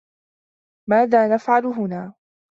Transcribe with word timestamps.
ماذا 0.89 1.27
نفعل 1.27 1.65
هنا؟ 1.65 2.13